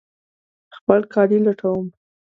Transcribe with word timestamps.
خپل 0.77 0.99
کالي 1.13 1.39
لټوم 1.45 1.85